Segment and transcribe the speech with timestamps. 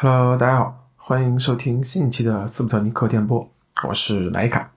[0.00, 3.50] Hello，大家好，欢迎收听新一期的斯普特尼克电波，
[3.88, 4.70] 我是莱卡。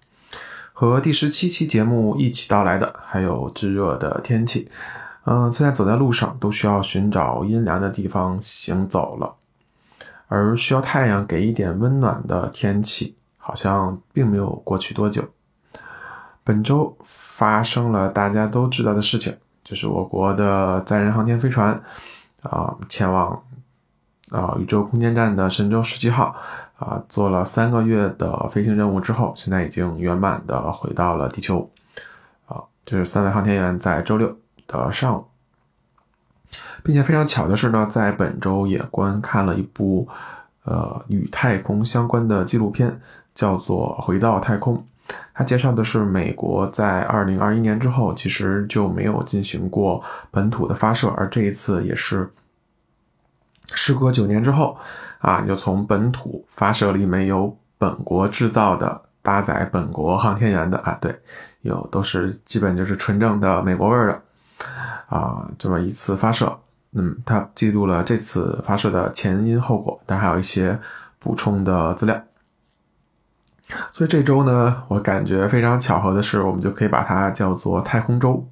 [0.74, 4.68] 和第十七期节目一起到来的还有炙热的天气，
[5.26, 9.36] 嗯，现在走在路上都需要寻找阴凉的地方行走了，
[10.28, 15.24] 而需要太阳给一点温暖的天气，好像并没有过去多久。
[16.44, 21.80] 本周发生了大家都知道的事情，就是我国的载人航天飞船
[22.42, 23.44] 啊前往。
[24.32, 26.34] 啊，宇宙空间站的神舟十七号
[26.80, 31.70] 啊，做了三个月的飞行任务之后，现在已经圆满的回到了地球。
[32.46, 34.34] 啊，就是三位航天员在周六
[34.68, 35.26] 的上午，
[36.82, 40.08] 并且非常巧的是呢，在本周也观看了一部
[40.64, 43.02] 呃与太空相关的纪录片，
[43.36, 44.78] 叫做《回到太空》。
[45.34, 50.02] 它介绍的是美国在二零二一年之后，其实就没有进行过
[50.32, 52.32] 本土的发射，而这一次也是。
[53.74, 54.78] 时隔九年之后，
[55.20, 61.16] 啊，就从本土发射了一枚由本国制造的搭载本国航天员的啊，对，
[61.62, 64.22] 有都是基本就是纯正的美国味儿的，
[65.16, 66.58] 啊，这么一次发射，
[66.94, 70.80] 嗯，它记录了这次发射的前因后果，但还有一些
[71.20, 72.22] 补充的资料。
[73.94, 78.46] 所以这周呢，我感觉非常巧合的是，我们就可以把它叫做太空周，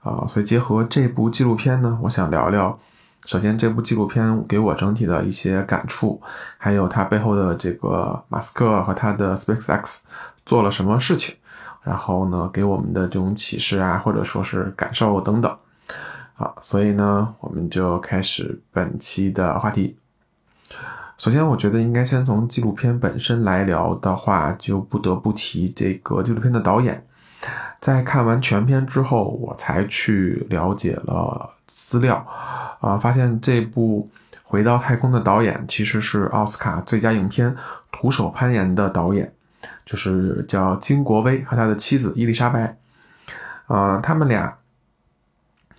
[0.00, 2.78] 啊，所以结合这部纪录片呢，我想聊聊。
[3.26, 6.22] 首先，这部纪录片给我整体的一些感触，
[6.58, 9.98] 还有它背后的这个马斯克和他的 SpaceX
[10.46, 11.34] 做了什么事情，
[11.82, 15.56] 然后呢，给我们的这种启示啊，或者说是感受等等。
[16.34, 19.96] 好，所以呢，我们就开始本期的话题。
[21.18, 27.04] 首先，我觉得应该先从纪录片本身来聊的话，就不得不提这个纪录片的导演。
[27.80, 32.26] 在看完全片之后，我才去了解了资料。
[32.80, 34.08] 啊，发现这部
[34.44, 37.50] 《回到太空》的导演其实是奥斯卡最佳影片
[37.90, 39.32] 《徒手攀岩》的导演，
[39.84, 42.76] 就是叫金国威和他的妻子伊丽莎白。
[43.66, 44.54] 呃，他们俩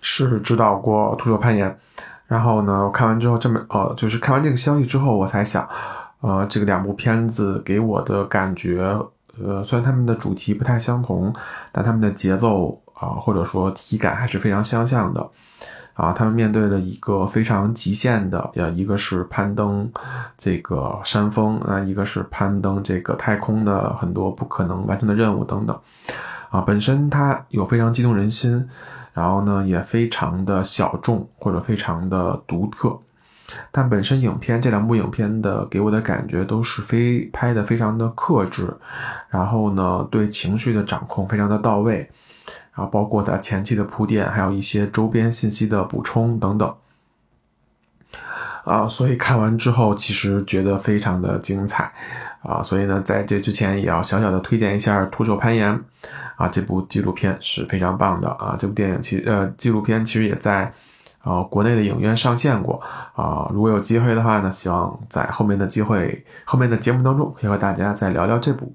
[0.02, 1.70] 是指导过《徒手攀岩》，
[2.26, 5.66] 然后呢，我看完之后这么呃，就是看完这个消息之后，我才想，
[6.20, 8.94] 呃，这个两部片子给我的感觉，
[9.44, 11.32] 呃，虽然他们的主题不太相同，
[11.72, 15.28] 但他们的节奏啊，或者说体感还是非常相像的。
[15.94, 19.90] 啊，他们面对了一个非常极限的，呃，一个是攀登
[20.36, 25.76] 这个山峰啊，一个是攀登这个太空的很多不可能完成的任务等等。
[26.50, 28.68] 啊，本身它有非常激动人心，
[29.12, 32.96] 然后呢也非常的小众或者非常的独特。
[33.70, 38.72] 但本身影片这两部影片的给我的感觉都是非拍的非常的克制，
[39.28, 42.10] 然后呢对情绪的掌控非常的到位。
[42.72, 46.72] 啊，包括它前期的铺垫，还有一些周边信息的补充等等，
[48.64, 51.92] 啊，所以看完之后其实觉得非常的精彩，
[52.40, 55.74] 啊，所以呢，在这之前也要小小的推荐一下《徒手攀岩》，
[56.36, 58.28] 啊，这部纪录片是非常棒的。
[58.30, 60.70] 啊，这部电影其呃纪录片其实也在
[61.28, 62.80] 呃国内的影院上线过，
[63.14, 68.72] 啊，如果有机会的话呢，希望在后面的机会后面的节目当中可以和大家再聊聊这部。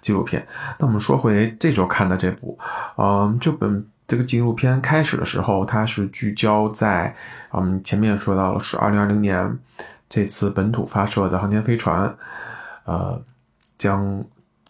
[0.00, 0.46] 纪录片。
[0.78, 2.58] 那我们说回这周看的这部，
[2.98, 7.16] 嗯，这本这个纪录片开始的时候，它是聚焦在，
[7.52, 9.58] 嗯，前面说到了是二零二零年
[10.08, 12.14] 这次本土发射的航天飞船，
[12.84, 13.18] 呃，
[13.78, 14.22] 将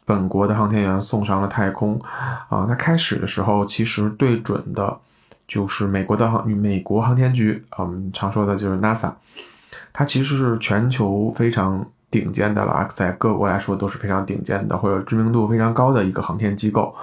[0.05, 2.01] 本国的航天员送上了太空。
[2.49, 4.97] 啊，它开始的时候其实对准的
[5.49, 9.13] 就是美国的航美国航天局，嗯，常说的就是 NASA，
[9.93, 11.87] 它其实是全球非常。
[12.11, 16.95] 顶尖的了，在各国来说都是非常顶尖的，或者知名度非常高的一个航天机构，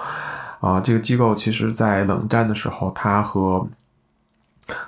[0.58, 3.68] 啊，这个机构其实在冷战的时候，它和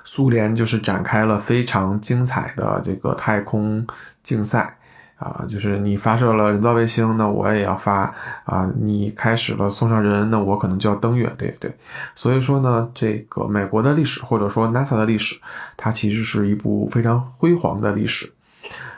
[0.03, 3.85] 苏联就是展开了非常精彩的这个太空
[4.23, 4.75] 竞赛，
[5.17, 11.73] 啊，就是你发射了人造卫星，那我也要发，啊，你开始了送上人，那我可能就要登月，对对，
[12.15, 15.39] 所以说呢，这个美国的历史或者说 NASA 的历史，
[15.77, 18.31] 它其实是一部非常辉煌的历史。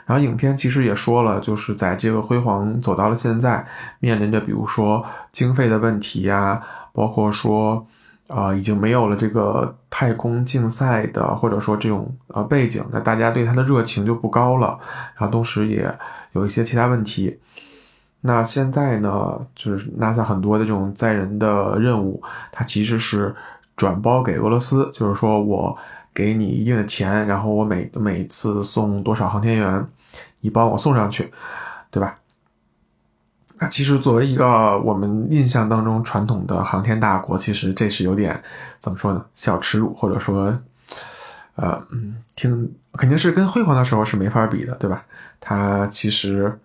[0.06, 3.66] 然后影片其实也说了，就是在这个辉煌走到了现在，
[4.00, 6.60] 面临着比如说经费的问题呀，
[6.94, 7.86] 包括说，
[8.28, 14.78] 啊，已经没有了这个太空竞赛的或者说这种呃背景，那大家对它的热情就不高了。
[15.16, 15.92] 然后同时也
[16.32, 17.38] 有一些其他问题。
[18.20, 22.22] 那现在呢，就是 NASA 很多的这种载人的任务，
[22.52, 23.34] 它其实是
[23.76, 25.76] 转包给俄罗斯，就是说我
[26.12, 29.86] 给你一定的钱，然后我每每次送多少航天员。
[30.40, 31.32] 你帮我送上去，
[31.90, 32.16] 对吧？
[33.58, 38.40] 那其实作为一个我们印象当中传统的航天大国，其实这是有点
[38.78, 39.24] 怎么说呢？
[39.34, 40.56] 小耻辱，或者说，
[41.56, 45.04] 呃，嗯，挺肯定是跟辉煌的时候是没法比的，对吧？
[45.40, 46.58] 它其实。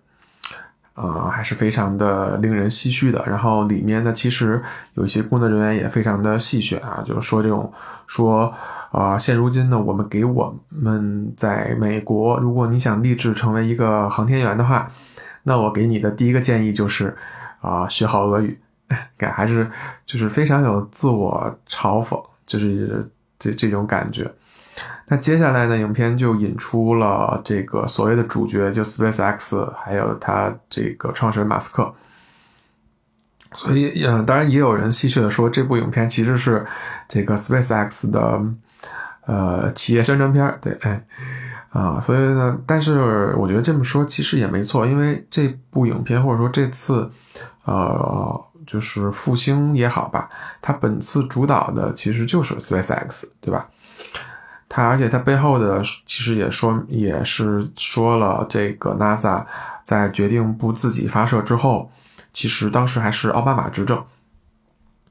[0.94, 3.20] 啊，还是非常的令人唏嘘的。
[3.26, 4.62] 然后里面呢，其实
[4.94, 7.72] 有一些工作人员也非常的戏谑啊，就是说这种
[8.06, 8.54] 说
[8.92, 14.88] 啊，现如今呢，我们给我们在美国，如果你想立志成为一个航天员的话，
[15.44, 17.16] 那我给你的第一个建议就是
[17.60, 18.58] 啊，学好俄语，
[19.16, 19.70] 感还是
[20.04, 23.08] 就是非常有自我嘲讽，就是
[23.38, 24.30] 这这种感觉。
[25.06, 31.94] 那接下来呢，影片就引出了这个所谓的主角，就 SpaceX，还有他这个创始人马斯克。
[33.54, 36.66] 所以，嗯，当然也有人戏谑的说，这部影片其实是
[37.06, 38.42] 这个 SpaceX 的
[39.26, 41.04] 呃企业宣传片对，哎，
[41.74, 47.10] 啊，所以呢，但是我觉得这么说其实也没错，因为这部影片或者说这次，
[47.64, 50.30] 呃，就是复兴也好吧，
[50.62, 53.66] 它本次主导的其实就是 SpaceX，对吧？
[54.68, 59.44] 它而且它背后的其实也说也是说了，这个 NASA
[59.82, 61.90] 在决定不自己发射之后，
[62.32, 64.00] 其实当时还是奥巴马执政，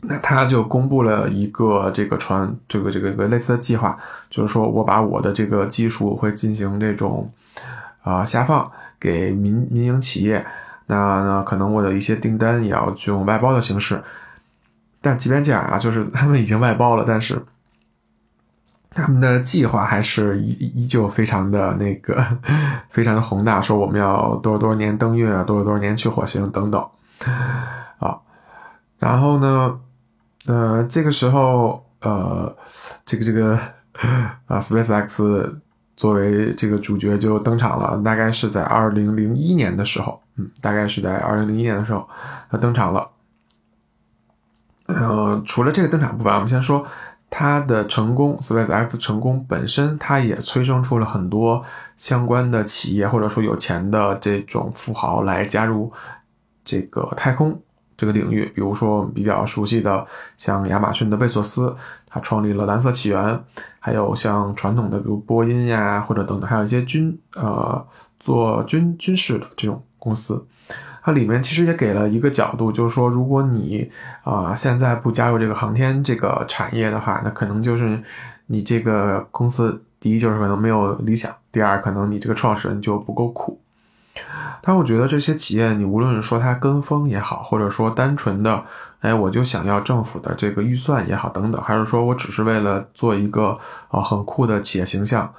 [0.03, 3.97] 那他就公布了一个这个传这个这个一个类似的计划，
[4.29, 7.31] 就是说我把我的这个技术会进行这种
[8.01, 8.69] 啊下放
[9.00, 10.45] 给民民营企业，
[10.88, 14.03] 那那可能我的一些订单也要用外包的形式，
[15.01, 17.44] 但即便这样啊，就是他们已经外包了，但是。
[18.95, 22.23] 他们的计划还是依依旧非常的那个，
[22.91, 26.79] 非常的宏大，说我们要多少多少年登月，多少多少年去火星等等，
[27.97, 28.15] 啊，
[28.99, 29.79] 然后呢，
[30.48, 32.56] 呃，这个时候，呃，
[33.06, 33.57] 这个这个
[34.48, 35.54] 啊，SpaceX
[35.95, 42.07] 作为这个主角就登场了，大概是在二零零一年的时候，嗯，大概是在二零零一年的时候，
[42.50, 43.10] 他登场了。
[44.88, 46.86] 呃，除了这个登场部分，我们先说。
[47.36, 51.66] 它的成功，SpaceX 成功本身，它也催生出了很多
[51.98, 55.92] 相关的企业，或者说有钱的这种富豪来加入
[56.63, 57.60] 这个太空
[57.98, 58.45] 这个领域。
[58.56, 60.06] 比如说我们比较熟悉的，
[60.38, 61.75] 像亚马逊的贝索斯，
[62.07, 63.38] 他创立了蓝色起源；
[63.80, 67.86] 还有像传统的，比如波音呀，或者等等，还有一些军呃
[68.19, 70.45] 做军军事的这种公司。
[71.06, 73.92] 它里面其实也给了一个角度，就是说，如果你
[74.24, 78.01] 啊现在不加入这个航天这个产业的话，那可能就是
[78.48, 83.60] 你这个公司第一就是可能没有理想，第二可能你这个创始人就不够苦。
[84.65, 88.63] 但我觉得这些企业，你无论是说它跟风也好，或者说单纯的
[89.01, 95.30] 哎我就想要政府的这个预算也好等等，还是说我只是为了做一个啊很酷的企业形象。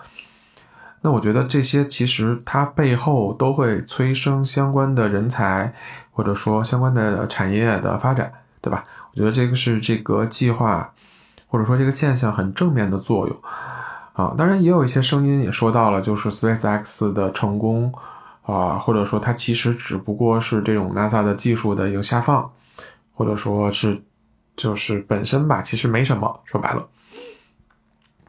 [1.00, 5.72] 那我觉得这些其实它背后都会催生相关的人才，
[6.10, 8.30] 或者说相关的产业的发展，
[8.60, 8.84] 对吧？
[9.12, 10.92] 我觉得这个是这个计划，
[11.48, 13.36] 或者说这个现象很正面的作用
[14.12, 14.34] 啊。
[14.36, 17.92] 当然也有一些声音也说到了，就是 SpaceX 的成功
[18.44, 22.50] 啊，或者说它其实只不过是这种 NASA 的技术的一个下放，
[23.12, 24.00] 或者说是
[24.56, 26.86] 就是本身吧，其实没什么，说白了。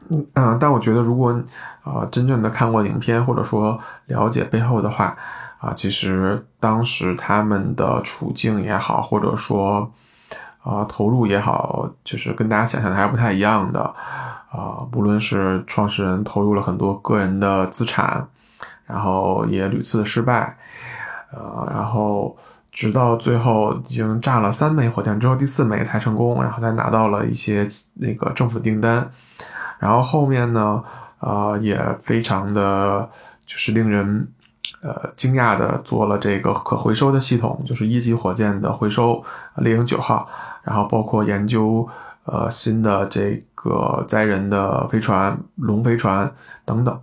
[0.08, 1.36] 嗯但我觉得如果，
[1.82, 3.76] 呃，真正的看过影片或者说
[4.06, 5.16] 了解背后的话，
[5.58, 9.90] 啊，其实当时他们的处境也好，或者说，
[10.62, 13.82] 啊，投入也好，就是跟大家想象的还不太一样的，
[14.52, 18.28] 啊，无论是创始人投入了很多个人的资产，
[18.86, 20.56] 然后也屡次失败，
[21.32, 22.36] 呃，然后
[22.70, 29.10] 直到最后已经炸了三枚火箭之后，第四枚才成功，然后才拿到了一些那个政府订单。
[29.78, 30.82] 然后后面呢，
[31.18, 33.10] 呃，也非常的
[33.44, 34.28] 就是令人
[34.82, 39.22] 呃惊讶的做了这个可回收的系统，就是一级火箭的回收
[39.56, 40.28] 猎鹰九号，
[40.62, 41.86] 然后包括研究
[42.24, 46.30] 呃新的这个载人的飞船龙飞船
[46.64, 47.00] 等等。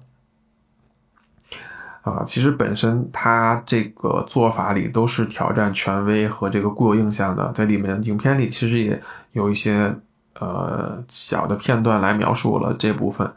[2.04, 9.96] 啊，其实本身它这个做法里都是挑战权威和这个固有印象的，在里面影片里其实也有一些。
[10.40, 13.32] 呃，小的片段来描述了这部分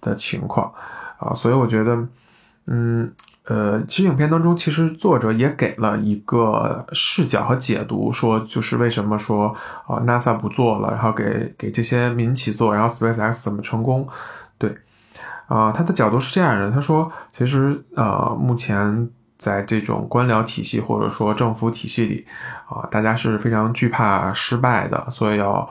[0.00, 0.70] 的情况
[1.16, 1.96] 啊，所以我觉得，
[2.66, 3.10] 嗯，
[3.44, 9.54] 呃，其实影片当中，其实作者也给了一个视角和解读，说就是为什么说
[9.86, 14.06] 啊，NASA 不做了，然后给给这些民企做，然后 SpaceX 怎么成功？
[14.58, 14.76] 对，
[15.50, 22.24] 啊，他的角度是这样的，他说，其实呃，目前在这种官僚体系或者说政府体系里
[22.68, 25.68] 啊，大家是非常惧怕失败的，所以要。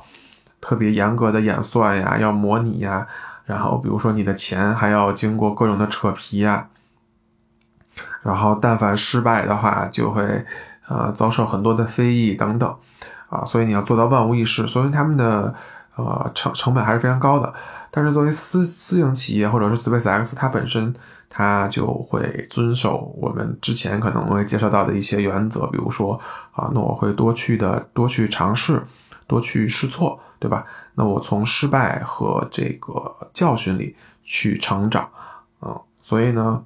[0.61, 3.07] 特别严格的演算呀，要模拟呀，
[3.45, 6.67] 然后比如说你的钱还要经过各种的扯皮呀，
[8.23, 10.45] 然后但凡失败的话，就会
[10.89, 12.75] 呃遭受很多的非议等等，
[13.29, 15.55] 啊，所以你要做到万无一失，所以他们的
[15.95, 17.53] 呃成成本还是非常高的。
[17.91, 20.93] 但是作为私私营企业或者是 SpaceX，它本身
[21.29, 26.19] 它就会遵守我们之前可能会介绍到的一些原则，比如说
[26.51, 28.81] 啊，那我会多去的多去尝试，
[29.27, 30.65] 多去试错，对吧？
[30.95, 35.09] 那我从失败和这个教训里去成长，
[35.61, 36.63] 嗯，所以呢，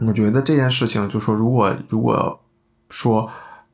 [0.00, 2.40] 我觉得这件事情就说，如果如果
[2.88, 3.30] 说。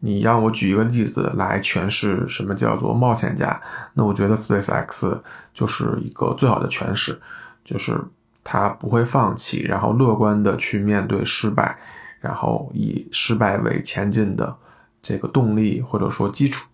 [0.06, 3.58] 你让我举一个例子来诠释什么叫做冒险家，
[3.94, 5.18] 那我觉得 SpaceX
[5.54, 7.18] 就是一个最好的诠释，
[7.64, 7.98] 就是
[8.42, 11.78] 他不会放弃，然后乐观的去面对失败，
[12.20, 14.54] 然后以失败为前进的
[15.00, 16.66] 这个动力或者说基础。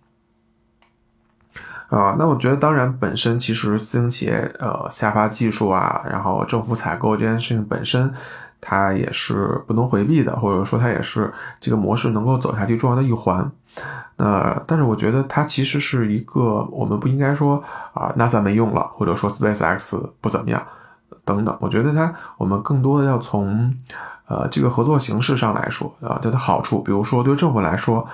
[1.88, 8.12] 啊，那我觉得当然本身其实私营企业呃下发技术啊，然后政府采购这件事情本身。
[8.60, 13.50] 它也是不能回避的，或者说它也是这个模式能够走下去重要的一环。
[14.16, 17.62] 那但是我觉得它其实是一个，我们不应该说
[17.94, 20.62] 啊，NASA 没用了，或者说 SpaceX 不怎么样
[21.24, 21.56] 等等。
[21.60, 23.72] 我觉得它我们更多的要从
[24.26, 28.06] 呃这个合作形式上来说啊，它的好处，比如说对政府来说，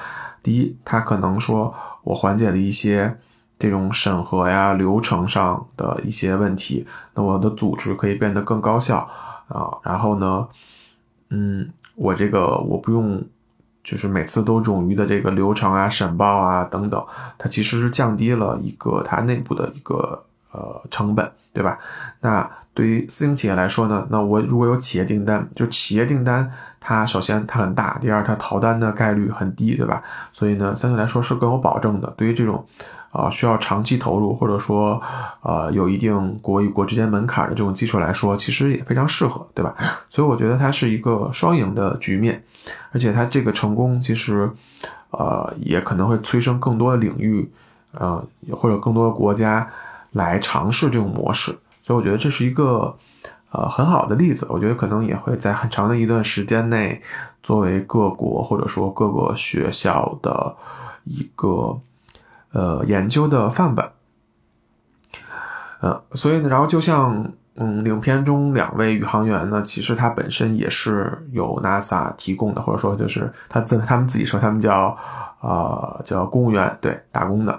[0.43, 1.75] 第一，它可能说
[2.05, 3.19] 我缓解了一些
[3.59, 9.09] 这种审核呀流程上的一些问题，那我的组织可以变得更高效。
[9.49, 10.49] 啊，然后呢，
[11.31, 13.23] 嗯，我这个我不用，
[13.85, 17.05] 就是每次都冗余的这个流程啊、审报啊等等，
[17.39, 21.79] 它其实是降低了一个它内部的一个呃成本，对吧？
[22.21, 26.51] 那对于私营企业来说呢，那我如果有企业订单，就企业订单，
[26.81, 30.03] 它首先它很大，第二它逃单的概率很低，对吧？
[30.33, 32.13] 所以呢，相对来说是更有保证的。
[32.17, 32.65] 对于这种。
[33.17, 35.01] 啊，需要长期投入，或者说，
[35.41, 39.75] 呃，有一定国与国之间门槛的这种技术来说，其实也非常适合，对吧？
[40.11, 42.45] 所以我觉得它是一个双赢的局面，
[42.93, 44.51] 而且它这个成功，其实，
[45.13, 47.51] 呃，也可能会催生更多的领域，
[47.95, 49.67] 呃，或者更多的国家
[50.13, 51.57] 来尝试这种模式。
[51.83, 52.95] 所以我觉得这是一个，
[53.51, 54.47] 呃，很好的例子。
[54.51, 57.01] 我觉得可能也会在很长的一段时间内，
[57.43, 60.55] 作为各国或者说各个学校的
[61.05, 61.81] 一个。
[62.57, 63.87] 呃，研究的范本，
[65.81, 74.97] 呃，所以呢，然后就像，嗯，影片中两位宇航员呢，其实他本身也是由 NASA 提供的，或者说就是他自他们自己说他们叫，
[75.43, 77.53] 呃，叫公务员，对，打工的，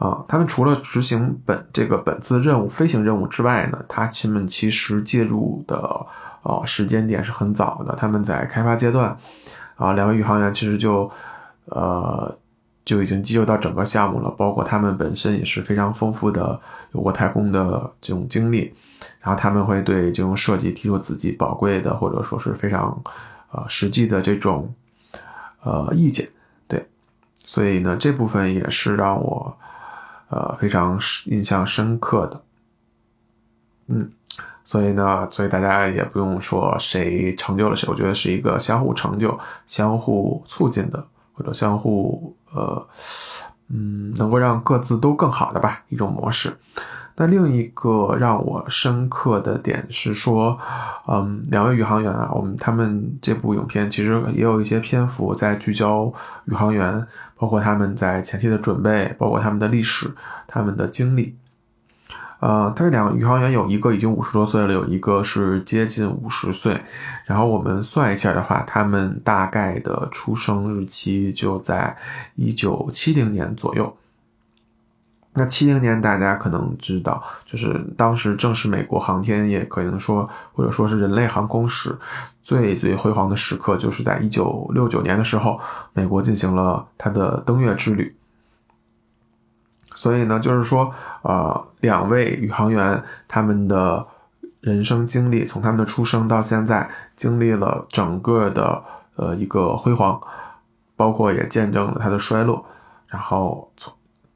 [0.00, 6.04] 啊，他们除了执行本这个本次任务飞行任务之外呢，他亲们其实介入的，
[6.42, 9.16] 呃，时间点是很早的，他们在开发阶段，
[9.76, 11.08] 啊，两位宇航员其实就，
[11.66, 12.36] 呃。
[12.84, 16.60] 就已经进入到整个项目了，包括他们本身也是非常丰富的
[16.92, 18.72] 有过太空的这种经历，
[19.20, 23.02] 然后他们会对这种设计提出自己宝贵的或者说是非常，
[23.52, 24.74] 呃实际的这种，
[25.62, 26.28] 呃意见，
[26.68, 26.86] 对，
[27.46, 29.56] 所以呢这部分也是让我，
[30.28, 32.42] 呃非常印象深刻的，
[33.86, 34.10] 嗯，
[34.62, 41.02] 所以呢，所以大家也不用说谁成就了谁，我觉得是一个相互成就、相互促进的。
[41.36, 42.86] 或者相互呃，
[43.68, 46.56] 嗯，能够让各自都更好的吧一种模式。
[47.16, 50.58] 那另一个让我深刻的点是说，
[51.06, 56.12] 嗯，两位宇航员啊，我们他们这部影片其实也有一些篇幅在聚焦
[56.46, 57.06] 宇航员，
[57.36, 60.12] 包括他们在前期的准备，包括他们的历史、
[60.48, 61.36] 他们的经历。
[62.40, 66.82] 呃，他这两个宇航员有一个已经五十多岁了，有一个是接近五十岁。
[67.24, 71.96] 然后我们算一下的话，他们大概的出生日期就在
[72.34, 73.96] 一九七零年左右。
[75.36, 81.96] 那七零年大家可能知道，就是当时正是美国航天业可能说，或者说是人类航空史
[82.42, 85.58] 最最辉煌的时刻，就是在一九六九年的时候，
[85.92, 88.14] 美国进行了它的登月之旅。
[90.04, 90.92] 所以呢，就是说，
[91.22, 94.06] 呃，两位宇航员他们的
[94.60, 98.84] 人生经历，从他们的出生到现在，经历了整个的
[99.16, 100.20] 呃一个辉煌，
[100.94, 102.62] 包括也见证了他的衰落。
[103.06, 103.94] 然后从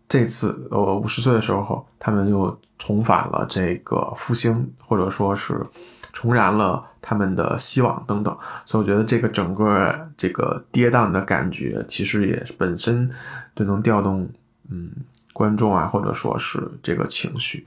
[0.09, 5.63] 这次呃五十岁的时候，他们又重返了这个复兴，或者说是
[6.15, 8.35] 重燃了他们的希望等等。
[8.65, 13.11] 所以我觉得这个整个这个跌宕的感觉，其实也本身
[13.55, 14.27] 就能调动
[14.71, 14.91] 嗯。
[15.39, 17.65] 观众啊，或者说是这个情绪，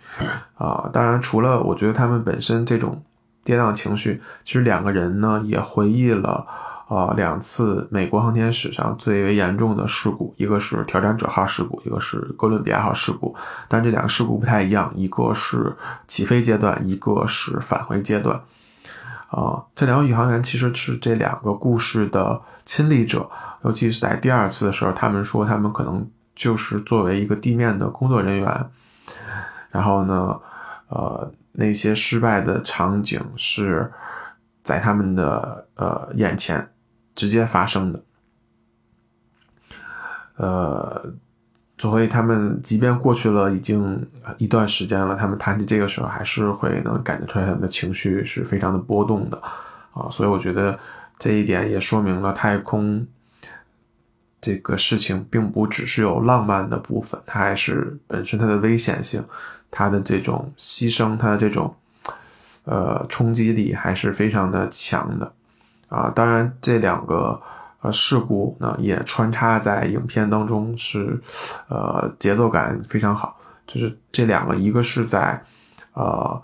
[0.55, 3.01] 啊，当然除了我觉得他们本身这种
[3.45, 6.45] 跌宕情绪，其实两个人呢也回忆了，
[6.89, 13.33] 呃，两次美国航天史上最为严重的事故，一个是挑战者号事故，一个是哥伦比亚号事故，
[13.69, 15.73] 但这两个事故不太一样，一个是
[16.07, 18.37] 起飞阶段，一个是返回阶段，
[19.29, 23.29] 啊，这两个宇航员其实是这两个故事的亲历者，
[23.63, 26.05] 尤其是在第二次的时候，他们说他们可能。
[26.41, 28.65] 就是作为一个地面的工作人员，
[29.69, 30.41] 然后呢，
[30.87, 33.91] 呃那些失败的场景是
[34.63, 36.67] 在他们的呃眼前
[37.13, 38.03] 直接发生的，
[40.37, 41.13] 呃，
[41.77, 44.03] 所以他们即便过去了已经
[44.39, 49.39] 一段时间了，他们谈起这个时候还是会能感觉出来他们的情绪是非常的波动的
[49.93, 50.79] 啊，所以我觉得
[51.19, 53.05] 这一点也说明了太空。
[54.41, 59.23] 这个事情并不只是有浪漫的部分，它还是本身它的危险性，
[59.69, 61.71] 它的这种牺牲，它的这种
[62.65, 65.31] 呃冲击力还是非常的强的
[65.89, 66.09] 啊。
[66.09, 67.39] 当然，这两个
[67.81, 71.21] 呃事故呢也穿插在影片当中，是
[71.67, 73.37] 呃节奏感非常好。
[73.67, 75.39] 就是这两个，一个是在
[75.93, 76.41] 呃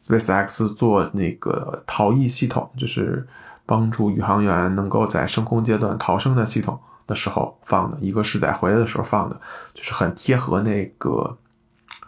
[0.00, 3.26] SpaceX 做那个逃逸系统，就是
[3.66, 6.78] 帮助宇航员能够在升空阶段逃生的系统。
[7.06, 9.40] 的时候放的一个是在回来的时候放的，
[9.74, 11.36] 就是很贴合那个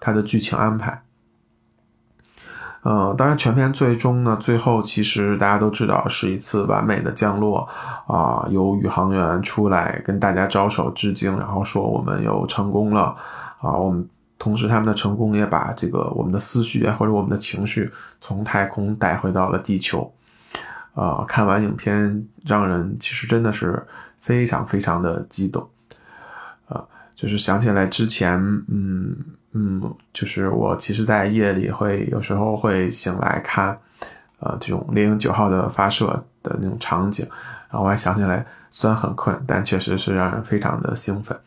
[0.01, 1.03] 它的剧情安排。
[2.83, 7.69] 呃，当然全片最终呢，最后其实大家都知道是一次完美的降落
[8.07, 13.17] 啊，有宇航员出来跟大家招手致敬，然后说我们又成功了
[13.61, 13.73] 啊。
[13.73, 17.91] 我们同时他们的成功也把这个我们的思绪或者我们的情绪
[18.21, 20.13] 从太空带回到了地球。
[20.95, 23.87] 啊，看完影片让人其实真的是。
[24.21, 25.67] 非常非常的激动，
[26.69, 26.85] 啊，
[27.15, 29.17] 就是想起来之前，嗯
[29.53, 29.81] 嗯，
[30.13, 33.79] 就是我其实，在夜里会有时候会醒来看，
[34.41, 37.27] 呃，这种猎鹰九号的发射的那种场景，
[37.71, 41.39] 然后我还想起来，虽然很困，但确实是让人非常的兴奋。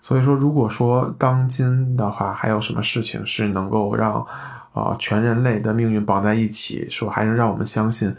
[0.00, 4.26] 所以说，如果说当今的话，还有什么事情是能够让
[4.72, 8.12] 啊全人类的命运绑在一起，说还能让我们相信？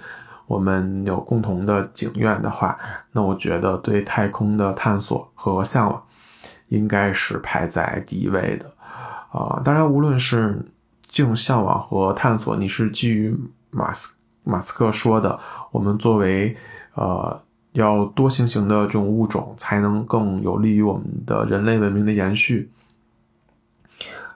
[0.46, 2.78] 我们有共同的景愿的话，
[3.12, 6.04] 那我觉得对太空的探索和向往，
[6.68, 8.70] 应该是排在第一位的，
[9.32, 10.62] 啊，当然，无论是
[11.08, 13.34] 这种向往和探索，你是基于
[13.72, 15.40] 马斯马斯克说的，
[15.72, 16.56] 我们作为
[16.96, 22.70] 呃要多行星的这种物种，才能更有利于我们的人类文明的延续，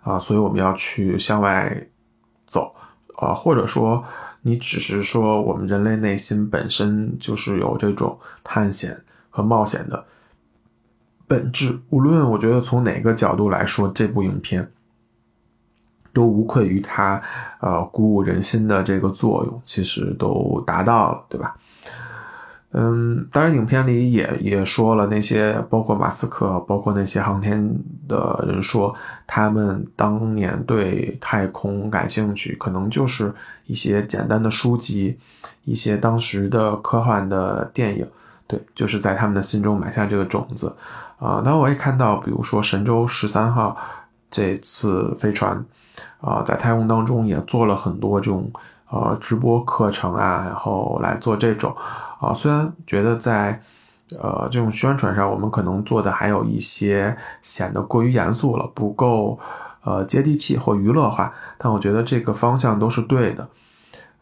[0.03, 1.85] 啊，所以我们要去向外
[2.45, 2.73] 走，
[3.17, 4.03] 啊，或者说。
[4.47, 8.97] 你只是说，我们人类内心本身就是有这种探险
[9.29, 10.05] 和冒险的
[11.27, 11.77] 本质。
[11.89, 14.71] 无论我觉得从哪个角度来说，这部影片
[16.13, 17.21] 都无愧于它，
[17.59, 21.53] 呃，鼓舞人心的这个作用，其实都达到了，对吧？
[22.73, 27.73] 嗯，当然，影片里也也说了，那些包括马斯克，包括那些航天
[28.09, 28.93] 的人说，
[29.25, 33.33] 他们当年对太空感兴趣，可能就是
[33.67, 35.17] 一些简单的书籍，
[35.63, 38.05] 一些当时的科幻的电影，
[38.47, 40.67] 对，就是在他们的心中埋下这个种子。
[41.19, 43.75] 啊，当然我也看到，比如说神舟十三号
[44.29, 45.65] 这次飞船，
[46.19, 48.51] 啊，在太空当中也做了很多这种
[48.91, 51.73] 呃直播课程啊，然后来做这种。
[52.19, 53.61] 啊，虽然觉得在，
[54.19, 59.39] 呃，这种宣传上，我们可能做的还有一些显得过于严肃了，不够，
[59.83, 63.47] 呃，接地气或娱乐化，但我觉得这个方向都是对的，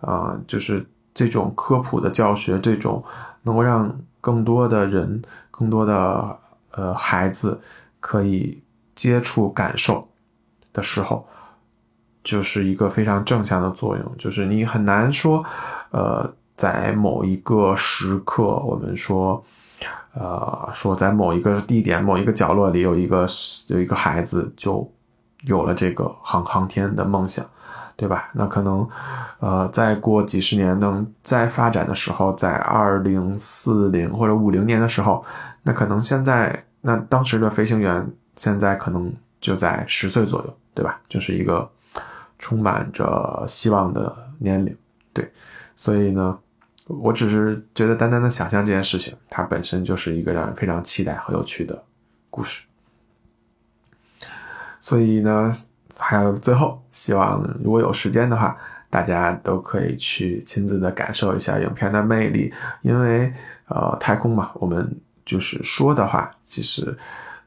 [0.02, 3.02] 啊，就是这种科普的教学，这种
[3.44, 6.38] 能够让更多的人、更多的
[6.72, 7.62] 呃孩子
[8.02, 8.62] 可以
[8.94, 10.06] 接触、感受
[10.74, 11.26] 的时候，
[12.24, 15.46] 就是一个非常正向的作用，就是你很难说，
[15.92, 16.34] 呃。
[16.56, 19.44] 在某一个时刻，我们说，
[20.14, 23.28] 呃，说在某一个地点、某一个角落里，有一个
[23.68, 24.90] 有一个孩子就
[25.44, 27.46] 有了这个航航天的梦想，
[27.98, 28.30] 对吧？
[28.32, 28.88] 那可能，
[29.40, 35.26] 呃，再过几十年，等再发展的时候，在二零四零或者五零年的时候，
[35.62, 41.02] 那可能现在那当时的飞行员现在可能就在十岁左右，对吧？
[41.10, 41.70] 就是一个
[42.40, 44.74] 充满着希望的年龄，
[45.12, 45.30] 对，
[45.76, 46.40] 所以呢。
[46.88, 51.84] 我只是觉得，单单的想象这件事情，它本身就是一个让人非常期待和有趣的
[52.30, 52.64] 故事。
[54.80, 55.52] 所以呢，
[55.98, 58.56] 还有最后，希望如果有时间的话，
[58.92, 62.54] 大家都可以去亲自的感受一下影片的魅力。
[62.84, 63.34] 因为，
[63.68, 64.88] 呃，太空嘛，我们
[65.26, 66.96] 就是说的话，其实，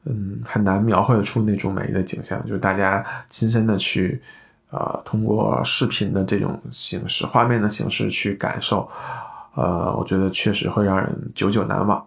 [0.03, 2.45] 嗯，很难描绘出那种美丽的景象。
[2.45, 4.21] 就是大家亲身的去，
[4.69, 8.91] 呃，通过视频的这种形式、画面的形式去感受。
[9.53, 12.05] 呃，我觉得确实会让人久久难忘。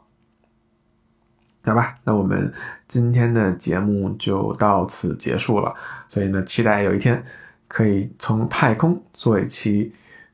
[1.64, 2.52] 好吧，那我们
[2.88, 5.72] 今天的节目就到此结束了。
[6.08, 7.24] 所以呢，期待有一天
[7.68, 9.92] 可以从太空做一期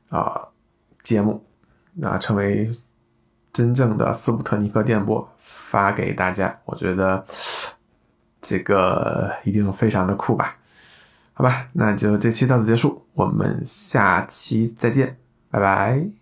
[0.09, 0.41] 啊
[1.03, 1.45] 节目，
[2.01, 2.71] 啊成为
[3.53, 6.59] 真正的斯普特尼克电波发给大家。
[6.65, 7.23] 我觉得
[8.41, 10.57] 这个一定非常的酷吧。
[11.33, 15.15] 好吧，那就这期到此结束，我们下期再见，
[15.51, 16.18] 拜拜。